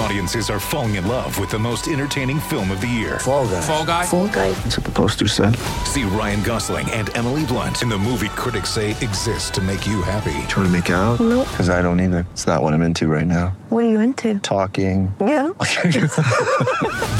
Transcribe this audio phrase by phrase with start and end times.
[0.00, 3.18] Audiences are falling in love with the most entertaining film of the year.
[3.18, 3.60] Fall guy.
[3.60, 4.06] Fall Guy.
[4.06, 4.50] Fall guy.
[4.52, 5.54] That's what the poster said.
[5.84, 10.00] See Ryan Gosling and Emily Blunt in the movie critics say exists to make you
[10.00, 10.32] happy.
[10.48, 11.20] Trying to make it out?
[11.20, 11.46] Nope.
[11.50, 12.26] Because I don't either.
[12.32, 13.48] It's not what I'm into right now.
[13.68, 14.38] What are you into?
[14.38, 15.14] Talking.
[15.20, 15.50] Yeah.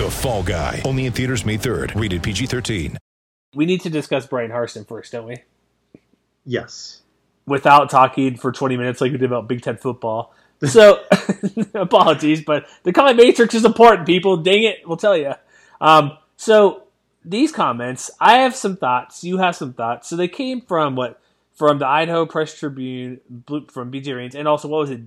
[0.01, 0.81] The Fall Guy.
[0.87, 2.01] Only in theaters May 3rd.
[2.01, 2.97] Rated PG 13.
[3.55, 5.37] We need to discuss Bryan Harsin first, don't we?
[6.47, 7.03] Yes.
[7.47, 10.33] Without talking for 20 minutes like we did about Big Ten football.
[10.67, 11.03] So,
[11.75, 14.37] apologies, but the comment matrix is important, people.
[14.37, 15.35] Dang it, we'll tell you.
[15.81, 16.85] Um, so,
[17.25, 19.25] these comments, I have some thoughts.
[19.25, 20.09] You have some thoughts.
[20.09, 21.21] So, they came from what?
[21.55, 23.21] From the Idaho Press Tribune,
[23.69, 25.03] from BJ Rains, and also, what was it?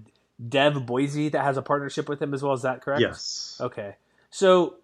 [0.50, 2.54] Dev Boise that has a partnership with him as well.
[2.54, 3.02] Is that correct?
[3.02, 3.58] Yes.
[3.62, 3.96] Okay.
[4.30, 4.76] So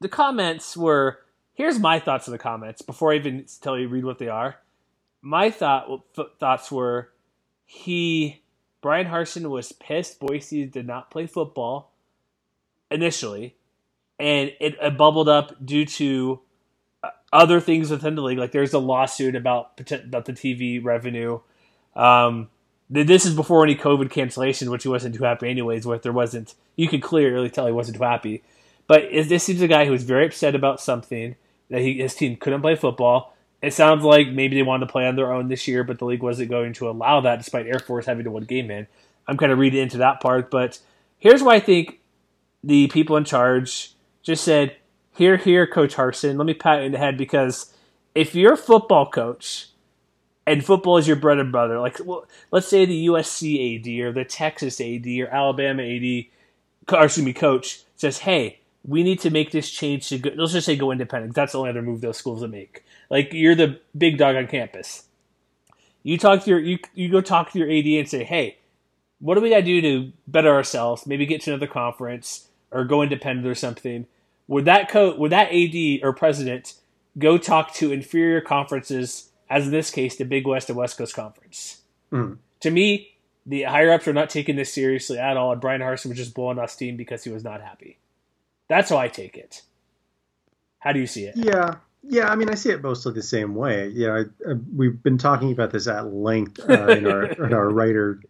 [0.00, 1.20] the comments were
[1.54, 4.56] here's my thoughts of the comments before I even tell you read what they are.
[5.22, 6.04] My thought
[6.38, 7.10] thoughts were
[7.64, 8.42] he
[8.80, 11.90] Bryan Harsin was pissed Boise did not play football
[12.90, 13.56] initially,
[14.18, 16.40] and it, it bubbled up due to
[17.02, 18.38] uh, other things within the league.
[18.38, 21.40] Like there's a lawsuit about about the TV revenue.
[21.96, 22.48] Um,
[22.90, 25.84] this is before any COVID cancellation, which he wasn't too happy anyways.
[25.84, 28.42] Where there wasn't, you could clearly tell he wasn't too happy.
[28.86, 31.36] But this seems a guy who was very upset about something
[31.68, 33.36] that he, his team couldn't play football.
[33.60, 36.04] It sounds like maybe they wanted to play on their own this year, but the
[36.04, 38.86] league wasn't going to allow that, despite Air Force having to one game in.
[39.26, 40.78] I'm kind of reading into that part, but
[41.18, 42.00] here's why I think
[42.62, 43.92] the people in charge
[44.22, 44.76] just said,
[45.16, 46.38] "Here, here, Coach Harsin.
[46.38, 47.74] Let me pat you in the head because
[48.14, 49.68] if you're a football coach."
[50.48, 51.78] and football is your bread and butter.
[51.78, 56.24] Like, well, let's say the USC AD or the Texas AD or Alabama AD,
[56.90, 60.52] or excuse me, coach says, "Hey, we need to make this change to go, let's
[60.52, 61.34] just say go independent.
[61.34, 62.84] That's the only other move those schools will make.
[63.10, 65.04] Like, you're the big dog on campus.
[66.02, 68.56] You talk to your you you go talk to your AD and say, "Hey,
[69.18, 71.06] what do we got to do to better ourselves?
[71.06, 74.06] Maybe get to another conference or go independent or something."
[74.46, 76.74] Would that co- would that AD or president
[77.18, 81.14] go talk to inferior conferences, as in this case, the Big West and West Coast
[81.14, 81.82] Conference?
[82.10, 82.38] Mhm.
[82.60, 83.10] To me,
[83.44, 86.32] the higher ups are not taking this seriously at all, and Bryan Harsin was just
[86.32, 87.98] blowing off steam because he was not happy.
[88.68, 89.62] That's how I take it.
[90.78, 91.36] How do you see it?
[91.36, 91.76] Yeah.
[92.02, 93.88] Yeah, I mean, I see it mostly the same way.
[93.88, 97.52] You know, I, uh, we've been talking about this at length uh, in our in
[97.52, 98.20] our writer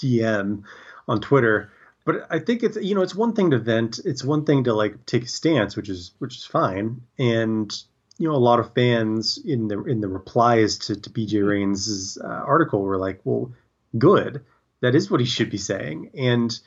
[0.00, 0.62] DM
[1.06, 1.70] on Twitter.
[2.04, 4.72] But I think it's you know it's one thing to vent, it's one thing to
[4.72, 7.02] like take a stance, which is which is fine.
[7.18, 7.70] And
[8.18, 12.18] you know, a lot of fans in the in the replies to, to BJ Rains'
[12.18, 13.52] uh, article were like, "Well,
[13.96, 14.42] good,
[14.80, 16.58] that is what he should be saying." And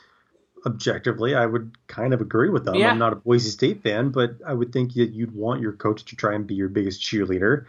[0.66, 2.76] objectively, I would kind of agree with them.
[2.76, 2.92] Yeah.
[2.92, 6.06] I'm not a Boise State fan, but I would think that you'd want your coach
[6.06, 7.66] to try and be your biggest cheerleader.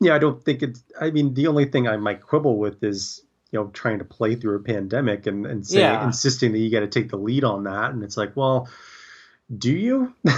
[0.00, 0.82] Yeah, I don't think it's.
[1.00, 4.34] I mean, the only thing I might quibble with is you know trying to play
[4.36, 6.04] through a pandemic and and say Yeah.
[6.04, 8.68] insisting that you got to take the lead on that, and it's like, well,
[9.56, 10.14] do you?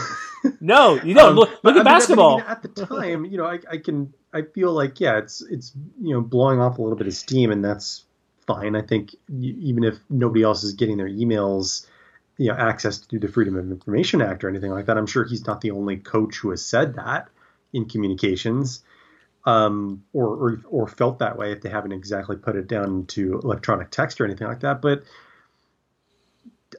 [0.58, 1.30] No, you don't.
[1.32, 2.38] Um, look but look I at I basketball.
[2.38, 5.72] mean, at the time, you know, I, I can, I feel like, yeah, it's, it's,
[6.00, 8.06] you know, blowing off a little bit of steam, and that's
[8.54, 8.74] fine.
[8.76, 11.86] I think even if nobody else is getting their emails,
[12.36, 15.24] you know, access to the Freedom of Information Act or anything like that, I'm sure
[15.24, 17.28] he's not the only coach who has said that
[17.72, 18.82] in communications,
[19.44, 23.38] um, or, or, or felt that way if they haven't exactly put it down to
[23.38, 24.82] electronic text or anything like that.
[24.82, 25.04] But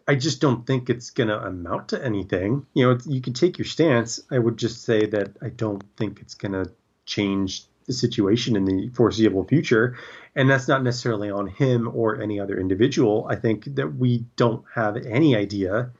[0.08, 2.66] I just don't think it's going to amount to anything.
[2.74, 4.20] You know, you can take your stance.
[4.30, 6.72] I would just say that I don't think it's going to
[7.06, 9.98] change the situation in the foreseeable future.
[10.36, 13.28] And that's not necessarily on him or any other individual.
[13.30, 15.92] I think that we don't have any idea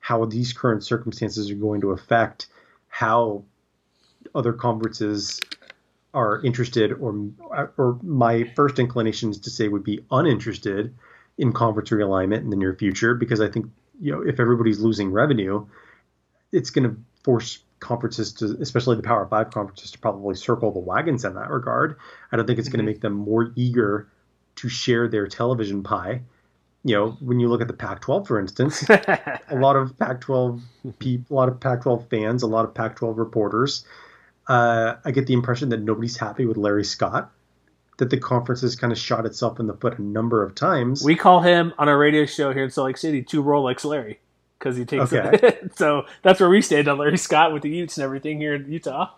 [0.00, 2.46] how these current circumstances are going to affect
[2.88, 3.44] how
[4.34, 5.40] other conferences
[6.12, 7.28] are interested or
[7.76, 10.94] or my first inclination is to say would be uninterested
[11.36, 13.66] in conference realignment in the near future because I think
[14.00, 15.66] you know if everybody's losing revenue,
[16.52, 20.78] it's going to force conferences to, especially the Power Five conferences, to probably circle the
[20.80, 21.96] wagons in that regard.
[22.32, 24.08] I don't think it's going to make them more eager
[24.56, 26.22] to share their television pie.
[26.84, 30.60] You know, when you look at the Pac-12, for instance, a lot of Pac-12
[30.98, 33.84] people, a lot of Pac-12 fans, a lot of Pac-12 reporters
[34.46, 37.30] Uh, I get the impression that nobody's happy with Larry Scott.
[37.98, 41.02] That the conference has kind of shot itself in the foot a number of times.
[41.04, 44.20] We call him on our radio show here in Salt Lake City two Rolex Larry
[44.64, 45.38] because he takes Okay.
[45.46, 45.72] it.
[45.76, 48.70] so that's where we stand on Larry Scott with the Utes and everything here in
[48.72, 49.10] Utah.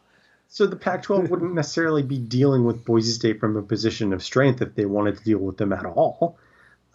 [0.48, 4.60] So the Pac-12 wouldn't necessarily be dealing with Boise State from a position of strength
[4.60, 6.36] if they wanted to deal with them at all.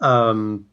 [0.00, 0.66] Um,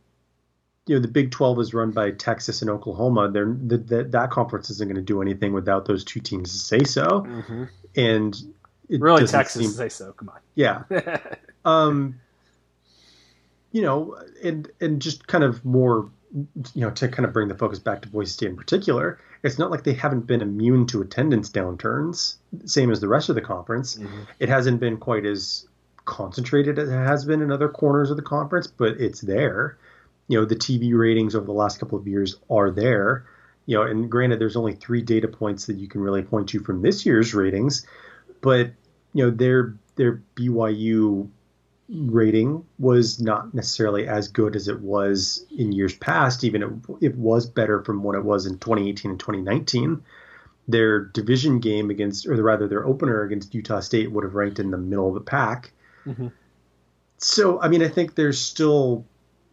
[0.88, 3.30] you know, the Big 12 is run by Texas and Oklahoma.
[3.32, 6.58] They're the, the, that conference isn't going to do anything without those two teams to
[6.58, 7.26] say so.
[7.96, 8.36] And
[8.90, 10.12] it Really, Texas seem- say so.
[10.14, 10.40] Come on.
[10.56, 10.84] yeah.
[11.66, 12.20] um,
[13.72, 17.56] you know, and and just kind of more, you know, to kind of bring the
[17.56, 21.02] focus back to Boise State in particular, it's not like they haven't been immune to
[21.02, 22.36] attendance downturns,
[22.66, 23.96] same as the rest of the conference.
[23.96, 24.22] Mm-hmm.
[24.40, 25.68] It hasn't been quite as
[26.06, 29.78] concentrated as it has been in other corners of the conference, but it's there.
[30.28, 33.26] You know, the TV ratings over the last couple of years are there.
[33.66, 36.60] You know, and granted, there's only three data points that you can really point to
[36.60, 37.86] from this year's ratings,
[38.42, 38.72] but
[39.14, 41.30] you know their their BYU
[41.90, 46.44] rating was not necessarily as good as it was in years past.
[46.44, 50.04] Even it, it was better from what it was in 2018 and 2019.
[50.68, 54.70] Their division game against, or rather their opener against Utah State, would have ranked in
[54.70, 55.72] the middle of the pack.
[56.06, 56.28] Mm-hmm.
[57.18, 59.06] So, I mean, I think there's still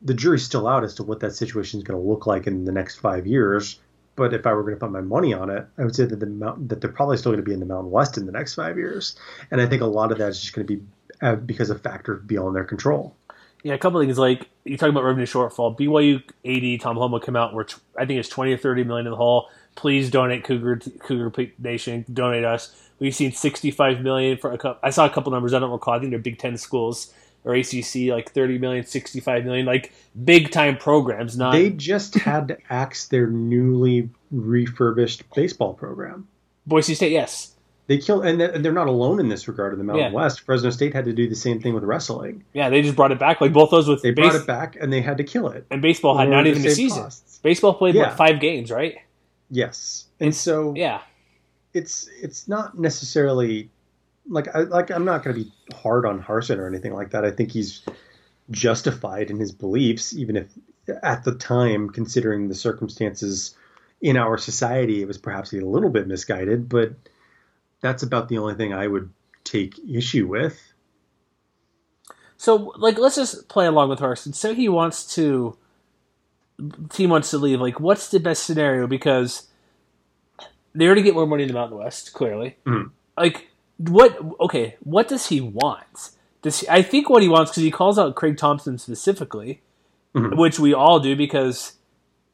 [0.03, 2.65] the jury's still out as to what that situation is going to look like in
[2.65, 3.81] the next five years.
[4.15, 6.21] But if I were going to put my money on it, I would say that
[6.21, 8.55] the that they're probably still going to be in the Mountain West in the next
[8.55, 9.17] five years.
[9.51, 10.83] And I think a lot of that is just going to be
[11.21, 13.17] Uh, because of factors beyond their control.
[13.63, 15.77] Yeah, a couple things like you talk about revenue shortfall.
[15.77, 17.53] BYU eighty, Tom Holmoe come out.
[17.55, 19.49] We're t- I think it's twenty or thirty million in the hole.
[19.75, 22.05] Please donate Cougar Cougar Nation.
[22.13, 22.75] Donate us.
[22.99, 24.79] We've seen sixty five million for a couple.
[24.83, 25.53] I saw a couple numbers.
[25.55, 25.95] I don't recall.
[25.95, 27.13] I think they're Big Ten schools
[27.47, 29.93] or ACC like 30 million, 65 million, like
[30.25, 31.39] big time programs.
[31.39, 36.27] Not They just had to axe their newly refurbished baseball program.
[36.67, 37.13] Boise State.
[37.13, 37.55] Yes,
[37.89, 40.17] They killed, and they're not alone in this regard in the Mountain Yeah.
[40.19, 40.41] West.
[40.41, 42.43] Fresno State had to do the same thing with wrestling.
[42.53, 43.41] yeah, they just brought it back.
[43.41, 45.67] Like both those with They base- brought it back, and they had to kill it.
[45.71, 47.03] and baseball had not even a season.
[47.05, 47.39] costs.
[47.45, 48.09] Baseball played Yeah.
[48.09, 48.97] what five games, right?
[49.51, 51.01] Yes, and so Yeah,
[51.75, 53.71] it's it's not necessarily
[54.29, 57.25] like I like I'm not going to be hard on Harsin or anything like that.
[57.25, 57.83] I think he's
[58.51, 60.47] justified in his beliefs, even if
[61.03, 63.55] at the time, considering the circumstances
[64.01, 66.69] in our society, it was perhaps a little bit misguided.
[66.69, 66.93] But
[67.87, 69.11] that's about the only thing I would
[69.45, 70.61] take issue with.
[72.37, 74.35] So, like, let's just play along with Harsin.
[74.35, 75.57] So he wants to,
[76.91, 77.61] team wants to leave.
[77.61, 78.87] Like, what's the best scenario?
[78.87, 79.49] Because
[80.75, 82.57] they already get more money in the Mountain West, clearly.
[82.67, 82.91] Mhm.
[83.17, 83.49] Like,
[83.79, 84.19] what?
[84.41, 86.11] Okay, what does he want?
[86.43, 89.63] Does he, I think what he wants because he calls out Craig Thompson specifically,
[90.15, 90.37] Mhm.
[90.37, 91.75] which we all do because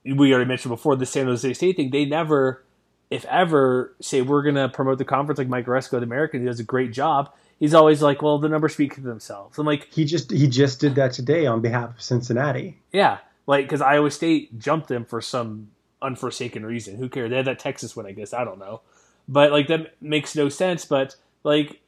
[0.05, 1.91] we already mentioned before the San Jose State thing.
[1.91, 2.65] They never,
[3.13, 6.41] if ever, say we're going to promote the conference like Mike Aresco, the American.
[6.41, 7.31] He does a great job.
[7.59, 9.59] He's always like, well, the numbers speak for themselves.
[9.59, 12.79] I'm like, He just he just did that today on behalf of Cincinnati.
[12.93, 15.71] yeah, like because Iowa State jumped them for some
[16.01, 16.97] unforsaken reason.
[16.97, 17.31] Who cares?
[17.31, 18.33] They had that Texas win, I guess.
[18.33, 18.81] I don't know,
[19.29, 20.85] but like that makes no sense.
[20.85, 21.81] But like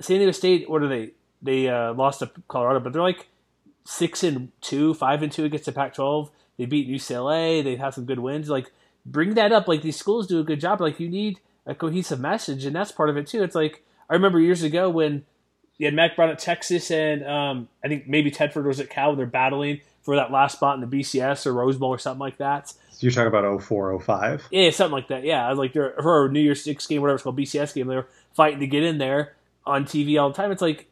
[0.00, 1.12] San Diego State, what are they?
[1.40, 3.28] They uh, lost to Colorado, but they're like
[3.84, 6.30] six and two, five and two against the Pac-12.
[6.58, 7.64] They beat UCLA.
[7.64, 8.48] They have some good wins.
[8.50, 8.70] Like
[9.04, 9.68] bring that up.
[9.68, 10.80] Like these schools do a good job.
[10.80, 13.42] Like you need a cohesive message, and that's part of it too.
[13.42, 15.24] It's like I remember years ago when
[15.78, 19.10] you had Mack Brown at Texas, and um, I think maybe Tedford was at Cal.
[19.10, 22.20] and They're battling for that last spot in the BCS or Rose Bowl or something
[22.20, 22.68] like that.
[22.70, 24.48] So you're talking about 04, 05.
[24.50, 25.24] Yeah, something like that.
[25.24, 27.86] Yeah, like they're for a New Year's Six game, whatever it's called, BCS game.
[27.86, 30.50] They were fighting to get in there on TV all the time.
[30.52, 30.88] It's like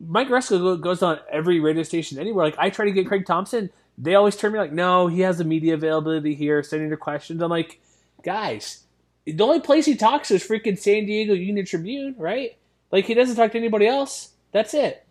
[0.00, 2.44] Mike Aresco goes on every radio station anywhere.
[2.46, 5.38] Like I try to get Craig Thompson, they always turn me like, no, he has
[5.38, 7.42] the media availability here, sending their questions.
[7.42, 7.80] I'm like,
[8.22, 8.84] guys,
[9.26, 12.56] the only place he talks is freaking San Diego Union Tribune, right?
[12.92, 14.30] Like he doesn't talk to anybody else.
[14.52, 15.04] That's it.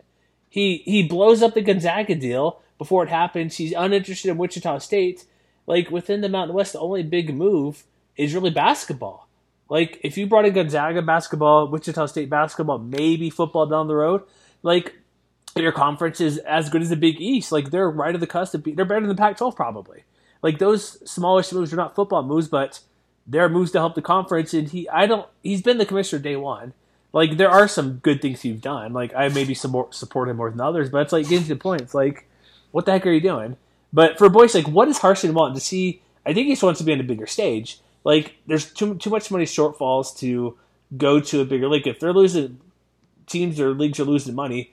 [0.48, 3.56] He he blows up the Gonzaga deal before it happens.
[3.56, 5.24] He's uninterested in Wichita State.
[5.66, 7.84] Like within the Mountain West, the only big move
[8.16, 9.28] is really basketball.
[9.68, 14.22] Like if you brought in Gonzaga basketball, Wichita State basketball, maybe football down the road,
[14.62, 14.96] like
[15.56, 17.52] your conference is as good as the Big East.
[17.52, 20.04] Like they're right at the cusp of be- they're better than the Pac-12 probably.
[20.42, 22.80] Like those smallish moves are not football moves, but
[23.26, 24.54] they're moves to help the conference.
[24.54, 26.74] And he, I don't, he's been the commissioner day one.
[27.12, 28.92] Like there are some good things he's done.
[28.92, 31.56] Like I maybe support support him more than others, but it's like getting to the
[31.56, 31.80] point.
[31.80, 32.28] It's like,
[32.70, 33.56] what the heck are you doing?
[33.92, 36.02] But for Boise, like, what does Harsin want to see?
[36.26, 37.80] I think he just wants to be on a bigger stage.
[38.04, 40.56] Like there's too too much money shortfalls to
[40.96, 41.86] go to a bigger league.
[41.86, 42.60] If they're losing
[43.26, 44.72] teams or leagues are losing money,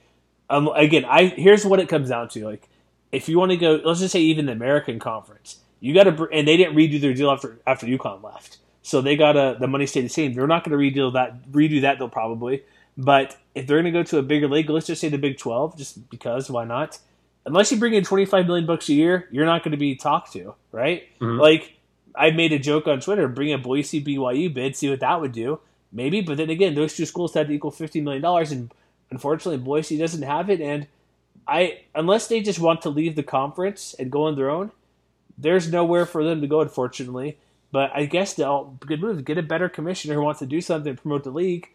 [0.50, 2.46] um, again, I here's what it comes down to.
[2.46, 2.68] Like,
[3.12, 6.28] if you want to go, let's just say even the American Conference, you got to,
[6.32, 8.58] and they didn't redo their deal after after UConn left.
[8.82, 10.34] So they got to the money stayed the same.
[10.34, 12.64] They're not going to redo that redo that deal probably.
[12.98, 15.38] But if they're going to go to a bigger league, let's just say the Big
[15.38, 17.00] Twelve, just because why not?
[17.46, 19.96] Unless you bring in twenty five million bucks a year, you're not going to be
[19.96, 21.04] talked to, right?
[21.20, 21.40] Mhm.
[21.40, 21.78] Like
[22.16, 25.34] I made a joke on Twitter, bring a Boise BYU bid, see what that would
[25.34, 25.60] do,
[25.92, 26.22] maybe.
[26.22, 28.72] But then again, those two schools had to equal fifty million dollars, and
[29.12, 30.62] unfortunately, Boise doesn't have it.
[30.62, 30.88] And
[31.48, 34.72] I, unless they just want to leave the conference and go on their own,
[35.38, 37.38] there's nowhere for them to go, unfortunately.
[37.72, 39.26] But I guess they'll good move.
[39.26, 41.70] Get a better commissioner who wants to do something to promote the league.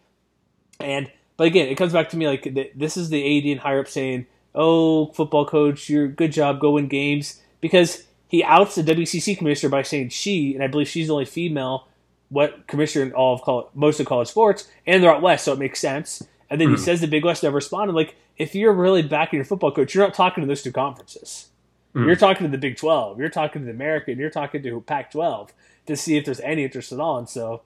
[0.78, 3.80] And but again, it comes back to me like this is the AD and higher
[3.80, 8.82] up saying, "Oh, football coach, you're good job, go win games," because he outs the
[8.82, 11.86] WCC commissioner by saying she, and I believe she's the only female
[12.30, 15.52] what commissioner in all of college, most of college sports, and they're out west, so
[15.52, 16.22] it makes sense.
[16.50, 16.80] And then he hmm.
[16.80, 17.94] says the Big West never responded.
[17.94, 21.48] Like, if you're really backing your football coach, you're not talking to those two conferences.
[21.94, 22.04] Hmm.
[22.04, 23.18] You're talking to the Big 12.
[23.18, 24.18] You're talking to the American.
[24.18, 25.52] You're talking to Pac 12
[25.86, 27.18] to see if there's any interest at all.
[27.18, 27.62] And so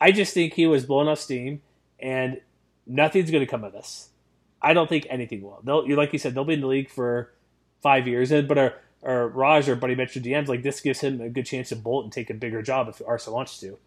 [0.00, 1.62] I just think he was blowing off steam,
[1.98, 2.40] and
[2.86, 4.10] nothing's going to come of this.
[4.62, 5.60] I don't think anything will.
[5.62, 7.32] They'll, you like you said, they'll be in the league for
[7.80, 8.30] five years.
[8.32, 11.46] And but our, our Raj or Buddy mentioned DMs like this gives him a good
[11.46, 13.78] chance to bolt and take a bigger job if Arsa wants to,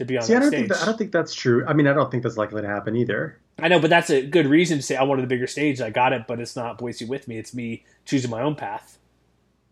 [0.00, 0.60] to be on See, I don't stage.
[0.60, 1.64] think that, I don't think that's true.
[1.66, 3.38] I mean, I don't think that's likely to happen either.
[3.58, 5.80] I know, but that's a good reason to say I wanted a bigger stage.
[5.80, 7.38] I got it, but it's not Boise with me.
[7.38, 8.98] It's me choosing my own path.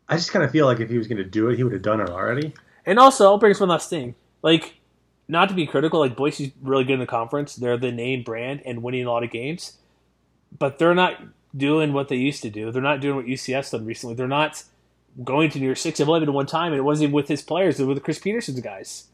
[0.09, 1.73] I just kind of feel like if he was going to do it, he would
[1.73, 2.55] have done it already.
[2.87, 4.15] And also, I'll bring us one last thing.
[4.43, 4.77] Like,
[5.27, 7.57] not to be critical, like Boise's really good in the conference.
[7.57, 9.77] They're the name brand and winning a lot of games,
[10.57, 11.21] but they're not
[11.57, 12.71] doing what they used to do.
[12.71, 14.15] They're not doing what UCF's done recently.
[14.15, 14.63] They're not
[15.23, 15.99] going to New Year's Six.
[15.99, 17.79] They've only been one time, and it wasn't even with his players.
[17.79, 19.08] It was with Chris Petersen's guys.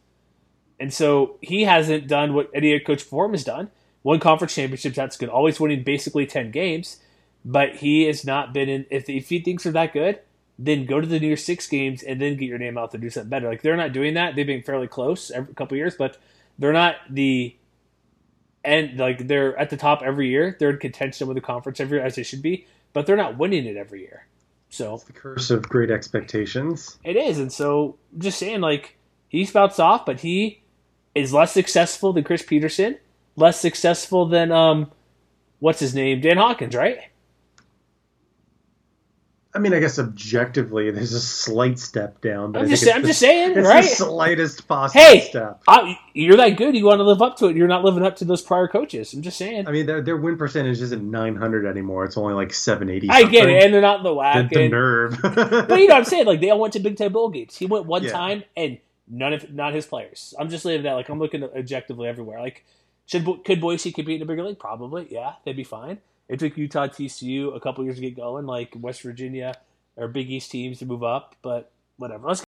[0.84, 3.70] And so he hasn't done what any other coach before him has done.
[4.02, 4.96] One conference championships.
[4.96, 5.30] That's good.
[5.30, 7.00] Always winning basically ten games,
[7.42, 8.84] but he has not been in.
[8.90, 10.20] If if he thinks they're that good,
[10.58, 12.98] then go to the New Year's Six games and then get your name out to
[12.98, 13.48] do something better.
[13.48, 14.36] Like they're not doing that.
[14.36, 16.18] They've been fairly close every couple years, but
[16.58, 17.56] they're not the
[18.62, 20.54] and like they're at the top every year.
[20.60, 23.38] They're in contention with the conference every year as they should be, but they're not
[23.38, 24.26] winning it every year.
[24.68, 26.98] So The curse of great expectations.
[27.04, 28.98] it is, and so just saying like
[29.28, 30.60] he spouts off, but he
[31.14, 32.98] is less successful than Chris Petersen,
[33.36, 34.90] less successful than um
[35.60, 36.98] what's his name Dan Hawkins, right?
[39.56, 42.50] I mean, I guess objectively, there's a slight step down.
[42.50, 43.84] But I'm just I'm it's just saying, it's right?
[43.84, 45.62] the slightest possible Hey, step.
[45.68, 46.74] I, you're that good.
[46.76, 47.56] You want to live up to it.
[47.56, 49.14] You're not living up to those prior coaches.
[49.14, 49.68] I'm just saying.
[49.68, 52.04] I mean, their, their win percentage isn't 900 anymore.
[52.04, 53.10] It's only like 780.
[53.10, 54.50] I get it, and they're not in the the, whack.
[54.50, 55.18] the and- nerve.
[55.22, 56.26] but you know what I'm saying?
[56.26, 57.56] Like they all went to Big Ten bowl games.
[57.56, 58.10] He went one Yeah.
[58.10, 58.78] time, and
[59.08, 60.34] none of not his players.
[60.38, 60.94] I'm just leaving that.
[60.94, 62.40] Like I'm looking objectively everywhere.
[62.40, 62.64] Like
[63.06, 64.58] should could Boise compete in a bigger league?
[64.58, 65.08] Probably.
[65.10, 65.98] Yeah, they'd be fine.
[66.28, 68.46] It took Utah, TCU a couple years to get going.
[68.46, 69.54] Like West Virginia
[69.96, 72.28] or Big East teams to move up, but whatever.
[72.28, 72.44] Let's